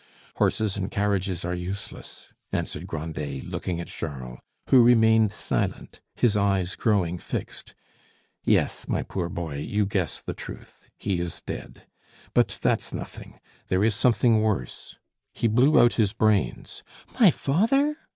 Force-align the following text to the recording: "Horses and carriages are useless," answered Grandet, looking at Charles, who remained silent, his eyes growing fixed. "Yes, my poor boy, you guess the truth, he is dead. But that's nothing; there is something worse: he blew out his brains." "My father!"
"Horses 0.37 0.77
and 0.77 0.89
carriages 0.89 1.45
are 1.45 1.53
useless," 1.53 2.29
answered 2.51 2.87
Grandet, 2.87 3.43
looking 3.43 3.79
at 3.79 3.85
Charles, 3.85 4.39
who 4.71 4.81
remained 4.81 5.31
silent, 5.31 6.01
his 6.15 6.35
eyes 6.35 6.75
growing 6.75 7.19
fixed. 7.19 7.75
"Yes, 8.43 8.87
my 8.87 9.03
poor 9.03 9.29
boy, 9.29 9.57
you 9.57 9.85
guess 9.85 10.19
the 10.19 10.33
truth, 10.33 10.89
he 10.97 11.19
is 11.21 11.41
dead. 11.45 11.83
But 12.33 12.57
that's 12.63 12.91
nothing; 12.91 13.39
there 13.67 13.83
is 13.83 13.93
something 13.93 14.41
worse: 14.41 14.95
he 15.35 15.47
blew 15.47 15.79
out 15.79 15.93
his 15.93 16.13
brains." 16.13 16.81
"My 17.19 17.29
father!" 17.29 17.95